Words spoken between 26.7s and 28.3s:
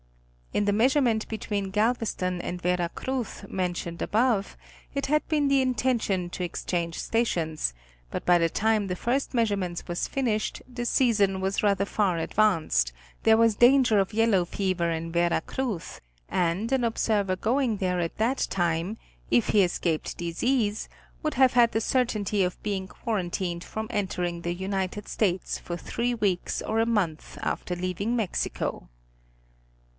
a month after leaving